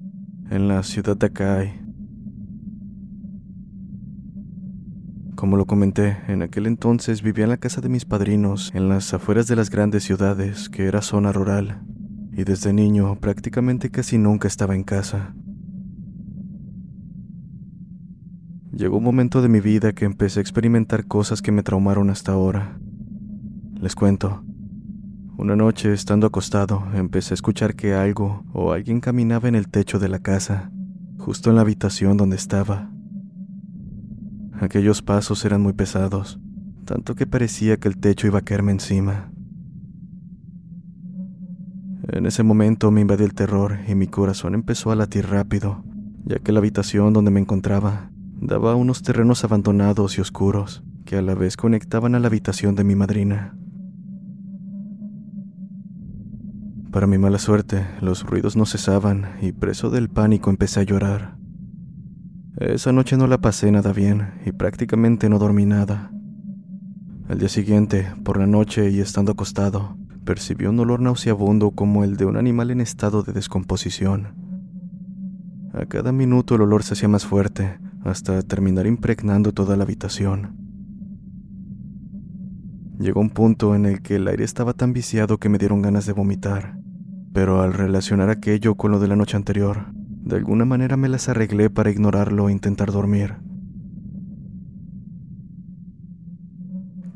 en 0.49 0.69
la 0.69 0.85
ciudad 0.85 1.17
de 1.17 1.27
Acay. 1.27 1.81
Como 5.35 5.57
lo 5.57 5.67
comenté, 5.67 6.19
en 6.29 6.43
aquel 6.43 6.69
entonces 6.69 7.21
vivía 7.21 7.43
en 7.43 7.51
la 7.51 7.57
casa 7.57 7.81
de 7.81 7.89
mis 7.89 8.05
padrinos 8.05 8.71
en 8.73 8.89
las 8.89 9.13
afueras 9.13 9.49
de 9.49 9.57
las 9.57 9.71
grandes 9.71 10.05
ciudades, 10.05 10.69
que 10.69 10.85
era 10.85 11.03
zona 11.03 11.33
rural, 11.33 11.83
y 12.31 12.45
desde 12.45 12.73
niño 12.73 13.19
prácticamente 13.19 13.91
casi 13.91 14.19
nunca 14.19 14.47
estaba 14.47 14.77
en 14.77 14.85
casa. 14.85 15.35
Llegó 18.71 18.99
un 18.99 19.05
momento 19.05 19.43
de 19.43 19.49
mi 19.49 19.59
vida 19.59 19.95
que 19.95 20.05
empecé 20.05 20.39
a 20.39 20.43
experimentar 20.43 21.09
cosas 21.09 21.43
que 21.43 21.51
me 21.51 21.65
traumaron 21.65 22.09
hasta 22.09 22.31
ahora. 22.31 22.79
Les 23.81 23.97
cuento. 23.97 24.45
Una 25.41 25.57
noche, 25.57 25.95
estando 25.95 26.27
acostado, 26.27 26.85
empecé 26.93 27.33
a 27.33 27.37
escuchar 27.37 27.75
que 27.75 27.95
algo 27.95 28.45
o 28.53 28.73
alguien 28.73 29.01
caminaba 29.01 29.49
en 29.49 29.55
el 29.55 29.69
techo 29.69 29.99
de 29.99 30.11
la 30.11 30.19
casa, 30.19 30.71
justo 31.17 31.49
en 31.49 31.57
la 31.57 31.63
habitación 31.63 32.19
donde 32.19 32.37
estaba. 32.37 32.91
Aquellos 34.61 35.01
pasos 35.01 35.43
eran 35.47 35.63
muy 35.63 35.73
pesados, 35.73 36.39
tanto 36.85 37.15
que 37.15 37.27
parecía 37.27 37.79
que 37.79 37.89
el 37.89 37.97
techo 37.97 38.27
iba 38.27 38.41
a 38.41 38.43
caerme 38.43 38.73
encima. 38.73 39.33
En 42.09 42.27
ese 42.27 42.43
momento 42.43 42.91
me 42.91 43.01
invadió 43.01 43.25
el 43.25 43.33
terror 43.33 43.79
y 43.89 43.95
mi 43.95 44.09
corazón 44.09 44.53
empezó 44.53 44.91
a 44.91 44.95
latir 44.95 45.27
rápido, 45.27 45.83
ya 46.27 46.39
que 46.39 46.53
la 46.53 46.59
habitación 46.59 47.15
donde 47.15 47.31
me 47.31 47.41
encontraba 47.41 48.11
daba 48.43 48.75
unos 48.75 49.01
terrenos 49.01 49.43
abandonados 49.43 50.19
y 50.19 50.21
oscuros 50.21 50.85
que 51.07 51.17
a 51.17 51.23
la 51.23 51.35
vez 51.35 51.57
conectaban 51.57 52.15
a 52.15 52.19
la 52.19 52.27
habitación 52.27 52.75
de 52.75 52.85
mi 52.85 52.95
madrina. 52.95 53.57
Para 56.91 57.07
mi 57.07 57.19
mala 57.19 57.39
suerte, 57.39 57.87
los 58.01 58.25
ruidos 58.25 58.57
no 58.57 58.67
cesaban 58.67 59.37
y 59.41 59.53
preso 59.53 59.91
del 59.91 60.09
pánico 60.09 60.51
empecé 60.51 60.81
a 60.81 60.83
llorar. 60.83 61.37
Esa 62.57 62.91
noche 62.91 63.17
no 63.17 63.29
la 63.29 63.41
pasé 63.41 63.71
nada 63.71 63.93
bien 63.93 64.35
y 64.45 64.51
prácticamente 64.51 65.29
no 65.29 65.39
dormí 65.39 65.67
nada. 65.67 66.11
Al 67.29 67.39
día 67.39 67.49
siguiente, 67.49 68.13
por 68.25 68.39
la 68.39 68.49
noche 68.49 68.91
y 68.91 68.99
estando 68.99 69.33
acostado, 69.33 69.97
percibí 70.25 70.67
un 70.67 70.81
olor 70.81 71.01
nauseabundo 71.01 71.71
como 71.71 72.03
el 72.03 72.17
de 72.17 72.25
un 72.25 72.37
animal 72.37 72.73
en 72.73 72.81
estado 72.81 73.23
de 73.23 73.33
descomposición. 73.33 74.35
A 75.73 75.87
cada 75.87 76.11
minuto 76.11 76.57
el 76.57 76.63
olor 76.63 76.83
se 76.83 76.95
hacía 76.95 77.09
más 77.09 77.25
fuerte, 77.25 77.79
hasta 78.05 78.43
terminar 78.43 78.89
impregnando 78.89 79.53
toda 79.53 79.77
la 79.77 79.85
habitación. 79.85 80.70
Llegó 83.01 83.21
un 83.21 83.31
punto 83.31 83.75
en 83.75 83.87
el 83.87 84.03
que 84.03 84.17
el 84.17 84.29
aire 84.29 84.45
estaba 84.45 84.75
tan 84.75 84.93
viciado 84.93 85.39
que 85.39 85.49
me 85.49 85.59
dieron 85.59 85.83
ganas 85.83 86.07
de 86.07 86.13
vomitar. 86.13 86.79
Pero 87.33 87.63
al 87.63 87.73
relacionar 87.73 88.29
aquello 88.29 88.75
con 88.75 88.91
lo 88.91 89.01
de 89.01 89.09
la 89.09 89.17
noche 89.17 89.37
anterior, 89.37 89.87
de 89.95 90.37
alguna 90.37 90.65
manera 90.65 90.97
me 90.97 91.09
las 91.09 91.29
arreglé 91.29 91.71
para 91.71 91.91
ignorarlo 91.91 92.49
e 92.49 92.53
intentar 92.53 92.93
dormir. 92.93 93.37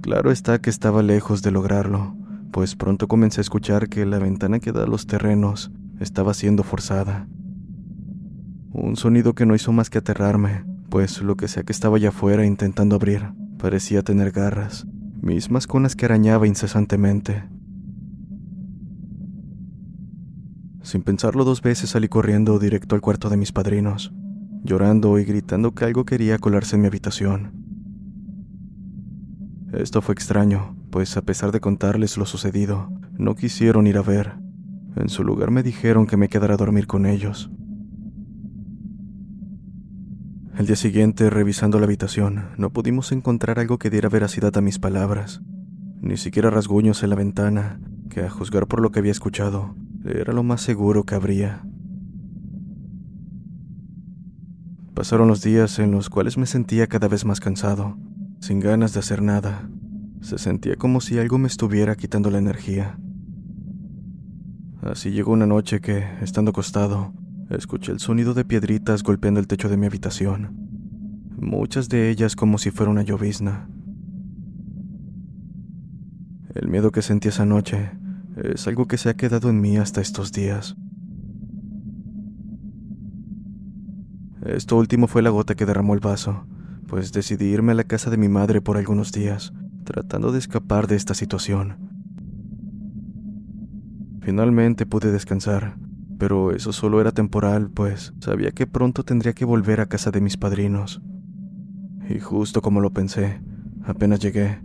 Claro 0.00 0.30
está 0.30 0.60
que 0.60 0.70
estaba 0.70 1.02
lejos 1.02 1.42
de 1.42 1.50
lograrlo, 1.50 2.16
pues 2.52 2.76
pronto 2.76 3.08
comencé 3.08 3.40
a 3.40 3.42
escuchar 3.42 3.88
que 3.88 4.06
la 4.06 4.18
ventana 4.18 4.60
que 4.60 4.72
da 4.72 4.84
a 4.84 4.86
los 4.86 5.06
terrenos 5.06 5.72
estaba 5.98 6.34
siendo 6.34 6.62
forzada. 6.62 7.26
Un 8.70 8.96
sonido 8.96 9.34
que 9.34 9.46
no 9.46 9.54
hizo 9.54 9.72
más 9.72 9.90
que 9.90 9.98
aterrarme, 9.98 10.64
pues 10.88 11.22
lo 11.22 11.36
que 11.36 11.48
sea 11.48 11.62
que 11.62 11.72
estaba 11.72 11.96
allá 11.96 12.10
afuera 12.10 12.44
intentando 12.44 12.96
abrir 12.96 13.32
parecía 13.58 14.02
tener 14.02 14.30
garras, 14.30 14.86
mismas 15.24 15.66
con 15.66 15.82
las 15.82 15.96
que 15.96 16.04
arañaba 16.04 16.46
incesantemente. 16.46 17.44
Sin 20.82 21.02
pensarlo 21.02 21.44
dos 21.44 21.62
veces 21.62 21.90
salí 21.90 22.08
corriendo 22.08 22.58
directo 22.58 22.94
al 22.94 23.00
cuarto 23.00 23.30
de 23.30 23.38
mis 23.38 23.52
padrinos, 23.52 24.12
llorando 24.62 25.18
y 25.18 25.24
gritando 25.24 25.74
que 25.74 25.86
algo 25.86 26.04
quería 26.04 26.38
colarse 26.38 26.76
en 26.76 26.82
mi 26.82 26.88
habitación. 26.88 27.52
Esto 29.72 30.02
fue 30.02 30.12
extraño, 30.12 30.76
pues 30.90 31.16
a 31.16 31.22
pesar 31.22 31.52
de 31.52 31.60
contarles 31.60 32.16
lo 32.16 32.26
sucedido, 32.26 32.90
no 33.18 33.34
quisieron 33.34 33.86
ir 33.86 33.96
a 33.96 34.02
ver. 34.02 34.34
En 34.96 35.08
su 35.08 35.24
lugar 35.24 35.50
me 35.50 35.62
dijeron 35.62 36.06
que 36.06 36.16
me 36.16 36.28
quedara 36.28 36.54
a 36.54 36.58
dormir 36.58 36.86
con 36.86 37.06
ellos. 37.06 37.50
El 40.56 40.66
día 40.66 40.76
siguiente, 40.76 41.30
revisando 41.30 41.80
la 41.80 41.86
habitación, 41.86 42.50
no 42.56 42.70
pudimos 42.70 43.10
encontrar 43.10 43.58
algo 43.58 43.78
que 43.78 43.90
diera 43.90 44.08
veracidad 44.08 44.56
a 44.56 44.60
mis 44.60 44.78
palabras, 44.78 45.42
ni 46.00 46.16
siquiera 46.16 46.48
rasguños 46.48 47.02
en 47.02 47.10
la 47.10 47.16
ventana, 47.16 47.80
que 48.08 48.20
a 48.20 48.30
juzgar 48.30 48.68
por 48.68 48.80
lo 48.80 48.92
que 48.92 49.00
había 49.00 49.10
escuchado, 49.10 49.74
era 50.04 50.32
lo 50.32 50.44
más 50.44 50.60
seguro 50.60 51.02
que 51.02 51.16
habría. 51.16 51.64
Pasaron 54.94 55.26
los 55.26 55.42
días 55.42 55.80
en 55.80 55.90
los 55.90 56.08
cuales 56.08 56.38
me 56.38 56.46
sentía 56.46 56.86
cada 56.86 57.08
vez 57.08 57.24
más 57.24 57.40
cansado, 57.40 57.98
sin 58.38 58.60
ganas 58.60 58.92
de 58.92 59.00
hacer 59.00 59.22
nada. 59.22 59.68
Se 60.20 60.38
sentía 60.38 60.76
como 60.76 61.00
si 61.00 61.18
algo 61.18 61.36
me 61.36 61.48
estuviera 61.48 61.96
quitando 61.96 62.30
la 62.30 62.38
energía. 62.38 62.96
Así 64.82 65.10
llegó 65.10 65.32
una 65.32 65.46
noche 65.46 65.80
que, 65.80 66.04
estando 66.22 66.52
acostado, 66.52 67.12
Escuché 67.56 67.92
el 67.92 68.00
sonido 68.00 68.34
de 68.34 68.44
piedritas 68.44 69.04
golpeando 69.04 69.38
el 69.38 69.46
techo 69.46 69.68
de 69.68 69.76
mi 69.76 69.86
habitación, 69.86 70.50
muchas 71.38 71.88
de 71.88 72.10
ellas 72.10 72.34
como 72.34 72.58
si 72.58 72.72
fuera 72.72 72.90
una 72.90 73.02
llovizna. 73.02 73.68
El 76.54 76.68
miedo 76.68 76.90
que 76.90 77.00
sentí 77.00 77.28
esa 77.28 77.46
noche 77.46 77.92
es 78.42 78.66
algo 78.66 78.86
que 78.86 78.98
se 78.98 79.08
ha 79.08 79.14
quedado 79.14 79.50
en 79.50 79.60
mí 79.60 79.76
hasta 79.76 80.00
estos 80.00 80.32
días. 80.32 80.76
Esto 84.44 84.76
último 84.76 85.06
fue 85.06 85.22
la 85.22 85.30
gota 85.30 85.54
que 85.54 85.64
derramó 85.64 85.94
el 85.94 86.00
vaso, 86.00 86.46
pues 86.88 87.12
decidí 87.12 87.46
irme 87.46 87.72
a 87.72 87.76
la 87.76 87.84
casa 87.84 88.10
de 88.10 88.16
mi 88.16 88.28
madre 88.28 88.62
por 88.62 88.76
algunos 88.76 89.12
días, 89.12 89.52
tratando 89.84 90.32
de 90.32 90.40
escapar 90.40 90.88
de 90.88 90.96
esta 90.96 91.14
situación. 91.14 91.76
Finalmente 94.22 94.86
pude 94.86 95.12
descansar, 95.12 95.76
pero 96.24 96.52
eso 96.52 96.72
solo 96.72 97.02
era 97.02 97.12
temporal, 97.12 97.68
pues 97.68 98.14
sabía 98.18 98.50
que 98.50 98.66
pronto 98.66 99.04
tendría 99.04 99.34
que 99.34 99.44
volver 99.44 99.82
a 99.82 99.90
casa 99.90 100.10
de 100.10 100.22
mis 100.22 100.38
padrinos. 100.38 101.02
Y 102.08 102.18
justo 102.18 102.62
como 102.62 102.80
lo 102.80 102.94
pensé, 102.94 103.42
apenas 103.84 104.20
llegué, 104.20 104.58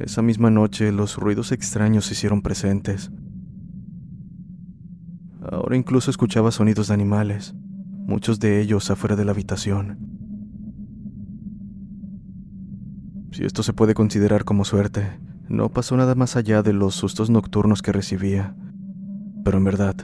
esa 0.00 0.20
misma 0.20 0.50
noche 0.50 0.90
los 0.90 1.16
ruidos 1.16 1.52
extraños 1.52 2.06
se 2.06 2.14
hicieron 2.14 2.42
presentes. 2.42 3.12
Ahora 5.48 5.76
incluso 5.76 6.10
escuchaba 6.10 6.50
sonidos 6.50 6.88
de 6.88 6.94
animales, 6.94 7.54
muchos 8.08 8.40
de 8.40 8.60
ellos 8.60 8.90
afuera 8.90 9.14
de 9.14 9.26
la 9.26 9.30
habitación. 9.30 9.98
Si 13.30 13.44
esto 13.44 13.62
se 13.62 13.74
puede 13.74 13.94
considerar 13.94 14.44
como 14.44 14.64
suerte, 14.64 15.20
no 15.48 15.68
pasó 15.68 15.96
nada 15.96 16.16
más 16.16 16.34
allá 16.34 16.64
de 16.64 16.72
los 16.72 16.96
sustos 16.96 17.30
nocturnos 17.30 17.80
que 17.80 17.92
recibía. 17.92 18.56
Pero 19.44 19.58
en 19.58 19.62
verdad, 19.62 19.94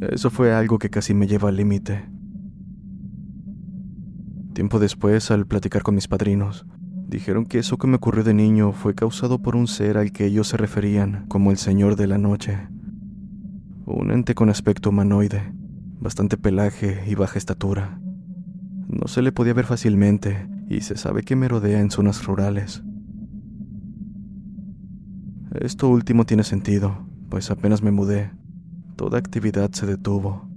eso 0.00 0.30
fue 0.30 0.52
algo 0.52 0.78
que 0.78 0.90
casi 0.90 1.14
me 1.14 1.26
lleva 1.26 1.48
al 1.48 1.56
límite. 1.56 2.08
Tiempo 4.52 4.78
después, 4.78 5.30
al 5.30 5.46
platicar 5.46 5.82
con 5.82 5.94
mis 5.94 6.08
padrinos, 6.08 6.66
dijeron 7.08 7.44
que 7.46 7.58
eso 7.58 7.76
que 7.76 7.86
me 7.86 7.96
ocurrió 7.96 8.24
de 8.24 8.34
niño 8.34 8.72
fue 8.72 8.94
causado 8.94 9.40
por 9.40 9.56
un 9.56 9.66
ser 9.66 9.98
al 9.98 10.12
que 10.12 10.26
ellos 10.26 10.48
se 10.48 10.56
referían 10.56 11.26
como 11.28 11.50
el 11.50 11.58
Señor 11.58 11.96
de 11.96 12.06
la 12.06 12.18
Noche. 12.18 12.68
Un 13.86 14.10
ente 14.10 14.34
con 14.34 14.48
aspecto 14.48 14.90
humanoide, 14.90 15.52
bastante 16.00 16.36
pelaje 16.36 17.04
y 17.06 17.14
baja 17.14 17.38
estatura. 17.38 18.00
No 18.88 19.08
se 19.08 19.22
le 19.22 19.32
podía 19.32 19.54
ver 19.54 19.66
fácilmente 19.66 20.48
y 20.68 20.80
se 20.80 20.96
sabe 20.96 21.22
que 21.22 21.36
merodea 21.36 21.80
en 21.80 21.90
zonas 21.90 22.24
rurales. 22.24 22.82
Esto 25.60 25.88
último 25.88 26.26
tiene 26.26 26.42
sentido, 26.42 27.06
pues 27.28 27.50
apenas 27.50 27.82
me 27.82 27.90
mudé 27.90 28.30
toda 28.94 29.18
actividad 29.18 29.70
se 29.72 29.86
detuvo. 29.86 30.48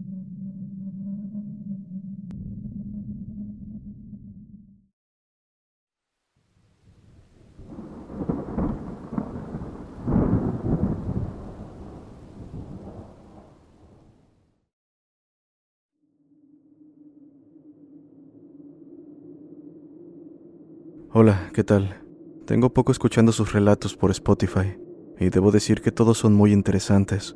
Hola, 21.20 21.50
¿qué 21.52 21.64
tal? 21.64 22.04
Tengo 22.46 22.74
poco 22.74 22.92
escuchando 22.92 23.32
sus 23.32 23.52
relatos 23.52 23.96
por 23.96 24.12
Spotify, 24.12 24.78
y 25.20 25.30
debo 25.30 25.52
decir 25.52 25.82
que 25.82 25.92
todos 25.92 26.20
son 26.20 26.36
muy 26.36 26.54
interesantes. 26.54 27.36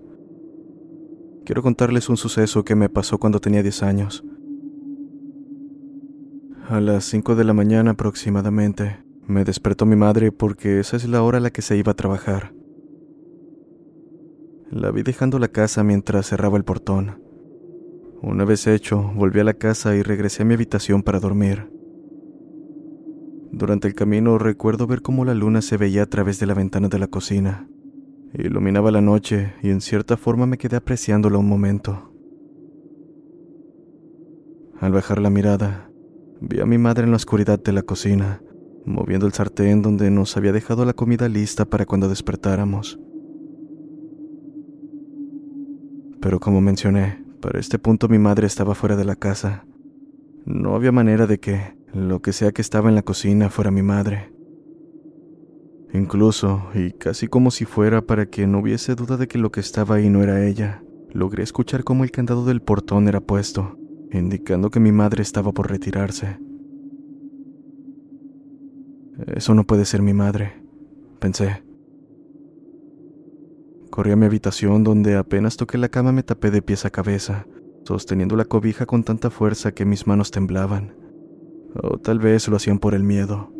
Quiero 1.45 1.63
contarles 1.63 2.07
un 2.07 2.17
suceso 2.17 2.63
que 2.63 2.75
me 2.75 2.89
pasó 2.89 3.17
cuando 3.17 3.39
tenía 3.39 3.63
10 3.63 3.83
años. 3.83 4.23
A 6.69 6.79
las 6.79 7.03
5 7.05 7.35
de 7.35 7.43
la 7.43 7.53
mañana 7.53 7.91
aproximadamente, 7.91 9.03
me 9.27 9.43
despertó 9.43 9.85
mi 9.85 9.95
madre 9.95 10.31
porque 10.31 10.79
esa 10.79 10.97
es 10.97 11.07
la 11.07 11.23
hora 11.23 11.39
a 11.39 11.41
la 11.41 11.49
que 11.49 11.61
se 11.61 11.77
iba 11.77 11.93
a 11.93 11.95
trabajar. 11.95 12.53
La 14.69 14.91
vi 14.91 15.01
dejando 15.01 15.39
la 15.39 15.47
casa 15.47 15.83
mientras 15.83 16.27
cerraba 16.27 16.57
el 16.57 16.63
portón. 16.63 17.21
Una 18.21 18.45
vez 18.45 18.67
hecho, 18.67 19.11
volví 19.15 19.39
a 19.39 19.43
la 19.43 19.55
casa 19.55 19.95
y 19.95 20.03
regresé 20.03 20.43
a 20.43 20.45
mi 20.45 20.53
habitación 20.53 21.01
para 21.01 21.19
dormir. 21.19 21.71
Durante 23.51 23.87
el 23.87 23.95
camino 23.95 24.37
recuerdo 24.37 24.85
ver 24.85 25.01
cómo 25.01 25.25
la 25.25 25.33
luna 25.33 25.61
se 25.61 25.75
veía 25.75 26.03
a 26.03 26.05
través 26.05 26.39
de 26.39 26.45
la 26.45 26.53
ventana 26.53 26.87
de 26.87 26.99
la 26.99 27.07
cocina. 27.07 27.67
Iluminaba 28.33 28.91
la 28.91 29.01
noche 29.01 29.53
y 29.61 29.69
en 29.69 29.81
cierta 29.81 30.15
forma 30.15 30.45
me 30.45 30.57
quedé 30.57 30.77
apreciándola 30.77 31.37
un 31.37 31.49
momento. 31.49 32.13
Al 34.79 34.93
bajar 34.93 35.19
la 35.19 35.29
mirada, 35.29 35.91
vi 36.39 36.61
a 36.61 36.65
mi 36.65 36.77
madre 36.77 37.03
en 37.03 37.11
la 37.11 37.17
oscuridad 37.17 37.61
de 37.61 37.73
la 37.73 37.81
cocina, 37.81 38.41
moviendo 38.85 39.25
el 39.25 39.33
sartén 39.33 39.81
donde 39.81 40.09
nos 40.11 40.37
había 40.37 40.53
dejado 40.53 40.85
la 40.85 40.93
comida 40.93 41.27
lista 41.27 41.65
para 41.65 41.85
cuando 41.85 42.07
despertáramos. 42.07 42.99
Pero 46.21 46.39
como 46.39 46.61
mencioné, 46.61 47.23
para 47.41 47.59
este 47.59 47.79
punto 47.79 48.07
mi 48.07 48.17
madre 48.17 48.47
estaba 48.47 48.75
fuera 48.75 48.95
de 48.95 49.05
la 49.05 49.17
casa. 49.17 49.65
No 50.45 50.75
había 50.75 50.93
manera 50.93 51.27
de 51.27 51.39
que 51.39 51.75
lo 51.93 52.21
que 52.21 52.31
sea 52.31 52.53
que 52.53 52.61
estaba 52.61 52.87
en 52.87 52.95
la 52.95 53.01
cocina 53.01 53.49
fuera 53.49 53.71
mi 53.71 53.81
madre. 53.81 54.31
Incluso, 55.93 56.63
y 56.73 56.91
casi 56.91 57.27
como 57.27 57.51
si 57.51 57.65
fuera 57.65 58.01
para 58.01 58.25
que 58.27 58.47
no 58.47 58.59
hubiese 58.59 58.95
duda 58.95 59.17
de 59.17 59.27
que 59.27 59.37
lo 59.37 59.51
que 59.51 59.59
estaba 59.59 59.95
ahí 59.95 60.09
no 60.09 60.23
era 60.23 60.45
ella, 60.45 60.83
logré 61.11 61.43
escuchar 61.43 61.83
cómo 61.83 62.03
el 62.03 62.11
candado 62.11 62.45
del 62.45 62.61
portón 62.61 63.09
era 63.09 63.19
puesto, 63.19 63.77
indicando 64.11 64.69
que 64.69 64.79
mi 64.79 64.91
madre 64.91 65.21
estaba 65.21 65.51
por 65.51 65.69
retirarse. 65.69 66.39
Eso 69.27 69.53
no 69.53 69.65
puede 69.65 69.85
ser 69.85 70.01
mi 70.01 70.13
madre, 70.13 70.63
pensé. 71.19 71.63
Corrí 73.89 74.11
a 74.11 74.15
mi 74.15 74.25
habitación 74.25 74.85
donde 74.85 75.17
apenas 75.17 75.57
toqué 75.57 75.77
la 75.77 75.89
cama 75.89 76.13
me 76.13 76.23
tapé 76.23 76.49
de 76.49 76.61
pies 76.61 76.85
a 76.85 76.89
cabeza, 76.89 77.45
sosteniendo 77.83 78.37
la 78.37 78.45
cobija 78.45 78.85
con 78.85 79.03
tanta 79.03 79.29
fuerza 79.29 79.73
que 79.73 79.83
mis 79.83 80.07
manos 80.07 80.31
temblaban. 80.31 80.95
O 81.75 81.97
tal 81.97 82.19
vez 82.19 82.47
lo 82.47 82.55
hacían 82.55 82.79
por 82.79 82.93
el 82.93 83.03
miedo. 83.03 83.51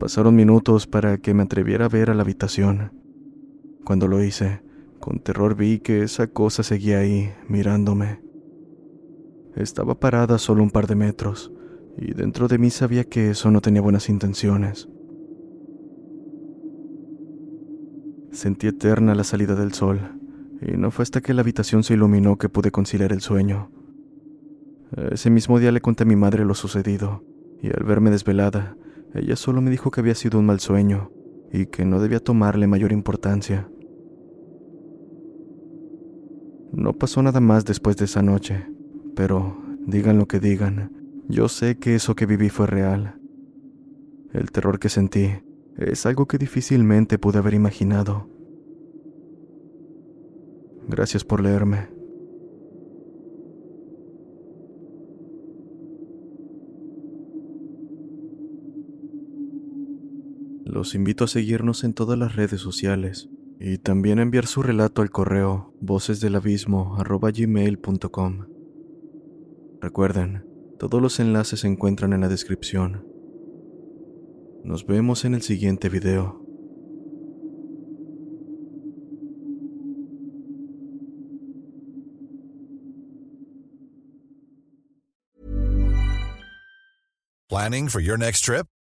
Pasaron 0.00 0.34
minutos 0.34 0.86
para 0.86 1.18
que 1.18 1.34
me 1.34 1.42
atreviera 1.42 1.84
a 1.84 1.88
ver 1.90 2.08
a 2.08 2.14
la 2.14 2.22
habitación. 2.22 2.90
Cuando 3.84 4.08
lo 4.08 4.24
hice, 4.24 4.62
con 4.98 5.18
terror 5.18 5.54
vi 5.54 5.80
que 5.80 6.02
esa 6.02 6.28
cosa 6.28 6.62
seguía 6.62 7.00
ahí, 7.00 7.30
mirándome. 7.48 8.22
Estaba 9.54 10.00
parada 10.00 10.38
solo 10.38 10.62
un 10.62 10.70
par 10.70 10.86
de 10.86 10.94
metros, 10.94 11.52
y 11.98 12.14
dentro 12.14 12.48
de 12.48 12.56
mí 12.56 12.70
sabía 12.70 13.04
que 13.04 13.28
eso 13.28 13.50
no 13.50 13.60
tenía 13.60 13.82
buenas 13.82 14.08
intenciones. 14.08 14.88
Sentí 18.32 18.68
eterna 18.68 19.14
la 19.14 19.24
salida 19.24 19.54
del 19.54 19.74
sol, 19.74 20.00
y 20.62 20.78
no 20.78 20.90
fue 20.90 21.02
hasta 21.02 21.20
que 21.20 21.34
la 21.34 21.42
habitación 21.42 21.82
se 21.82 21.92
iluminó 21.92 22.38
que 22.38 22.48
pude 22.48 22.70
conciliar 22.70 23.12
el 23.12 23.20
sueño. 23.20 23.70
Ese 25.12 25.28
mismo 25.28 25.58
día 25.58 25.72
le 25.72 25.82
conté 25.82 26.04
a 26.04 26.06
mi 26.06 26.16
madre 26.16 26.46
lo 26.46 26.54
sucedido, 26.54 27.22
y 27.60 27.66
al 27.66 27.84
verme 27.84 28.10
desvelada, 28.10 28.78
ella 29.14 29.36
solo 29.36 29.60
me 29.60 29.70
dijo 29.70 29.90
que 29.90 30.00
había 30.00 30.14
sido 30.14 30.38
un 30.38 30.46
mal 30.46 30.60
sueño 30.60 31.10
y 31.52 31.66
que 31.66 31.84
no 31.84 32.00
debía 32.00 32.20
tomarle 32.20 32.66
mayor 32.66 32.92
importancia. 32.92 33.68
No 36.72 36.92
pasó 36.92 37.22
nada 37.22 37.40
más 37.40 37.64
después 37.64 37.96
de 37.96 38.04
esa 38.04 38.22
noche, 38.22 38.66
pero 39.16 39.56
digan 39.86 40.18
lo 40.18 40.28
que 40.28 40.38
digan, 40.38 40.92
yo 41.28 41.48
sé 41.48 41.78
que 41.78 41.96
eso 41.96 42.14
que 42.14 42.26
viví 42.26 42.48
fue 42.48 42.66
real. 42.66 43.20
El 44.32 44.52
terror 44.52 44.78
que 44.78 44.88
sentí 44.88 45.30
es 45.76 46.06
algo 46.06 46.26
que 46.26 46.38
difícilmente 46.38 47.18
pude 47.18 47.38
haber 47.38 47.54
imaginado. 47.54 48.28
Gracias 50.86 51.24
por 51.24 51.40
leerme. 51.40 51.99
Los 60.70 60.94
invito 60.94 61.24
a 61.24 61.26
seguirnos 61.26 61.82
en 61.82 61.94
todas 61.94 62.16
las 62.16 62.36
redes 62.36 62.60
sociales 62.60 63.28
y 63.58 63.78
también 63.78 64.20
a 64.20 64.22
enviar 64.22 64.46
su 64.46 64.62
relato 64.62 65.02
al 65.02 65.10
correo 65.10 65.74
vocesdelabismo.gmail.com. 65.80 68.46
Recuerden, 69.80 70.44
todos 70.78 71.02
los 71.02 71.18
enlaces 71.18 71.58
se 71.60 71.66
encuentran 71.66 72.12
en 72.12 72.20
la 72.20 72.28
descripción. 72.28 73.04
Nos 74.62 74.86
vemos 74.86 75.24
en 75.24 75.34
el 75.34 75.42
siguiente 75.42 75.88
video. 75.88 76.46
Planning 87.48 87.88
for 87.88 88.00
your 88.00 88.16
next 88.16 88.44
trip? 88.44 88.68